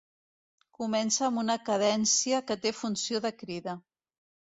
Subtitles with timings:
[0.77, 3.77] Comença amb una cadència que té funció de crida.